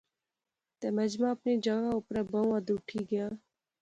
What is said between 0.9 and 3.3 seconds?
مجمع اپنی جاغا اپرا بہوں حد اٹھِی گیا